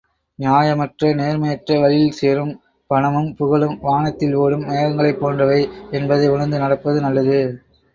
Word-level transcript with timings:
நியாயமற்ற, 0.39 1.09
நேர்மையற்ற 1.19 1.77
வழியில் 1.81 2.17
சேரும் 2.19 2.51
பணமும், 2.89 3.29
புகழும் 3.37 3.77
வானத்தில் 3.83 4.35
ஓடும் 4.41 4.67
மேகங்களைப் 4.67 5.23
போன்றவை 5.23 5.61
என்பதை 5.93 6.27
உணர்ந்து 6.35 6.59
நடப்பது 6.59 6.99
நல்லது! 7.01 7.41